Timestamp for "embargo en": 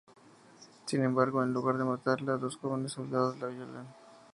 1.03-1.53